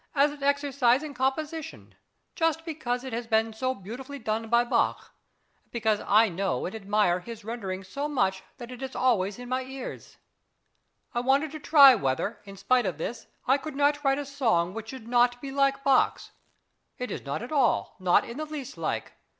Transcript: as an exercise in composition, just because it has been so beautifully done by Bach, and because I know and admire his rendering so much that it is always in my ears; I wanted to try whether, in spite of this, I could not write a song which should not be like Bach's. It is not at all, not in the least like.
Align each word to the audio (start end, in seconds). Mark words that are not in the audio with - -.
as 0.15 0.31
an 0.31 0.41
exercise 0.41 1.03
in 1.03 1.13
composition, 1.13 1.93
just 2.33 2.65
because 2.65 3.03
it 3.03 3.13
has 3.13 3.27
been 3.27 3.53
so 3.53 3.75
beautifully 3.75 4.17
done 4.17 4.49
by 4.49 4.63
Bach, 4.63 5.13
and 5.61 5.71
because 5.71 5.99
I 6.07 6.27
know 6.27 6.65
and 6.65 6.73
admire 6.73 7.19
his 7.19 7.45
rendering 7.45 7.83
so 7.83 8.07
much 8.07 8.41
that 8.57 8.71
it 8.71 8.81
is 8.81 8.95
always 8.95 9.37
in 9.37 9.47
my 9.47 9.61
ears; 9.61 10.17
I 11.13 11.19
wanted 11.19 11.51
to 11.51 11.59
try 11.59 11.93
whether, 11.93 12.39
in 12.45 12.57
spite 12.57 12.87
of 12.87 12.97
this, 12.97 13.27
I 13.45 13.59
could 13.59 13.75
not 13.75 14.03
write 14.03 14.17
a 14.17 14.25
song 14.25 14.73
which 14.73 14.89
should 14.89 15.07
not 15.07 15.39
be 15.39 15.51
like 15.51 15.83
Bach's. 15.83 16.31
It 16.97 17.11
is 17.11 17.21
not 17.21 17.43
at 17.43 17.51
all, 17.51 17.95
not 17.99 18.25
in 18.27 18.37
the 18.37 18.45
least 18.45 18.79
like. 18.79 19.13